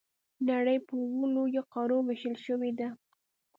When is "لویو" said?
1.35-1.63